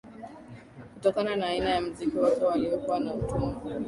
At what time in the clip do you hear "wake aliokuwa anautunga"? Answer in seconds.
2.17-3.59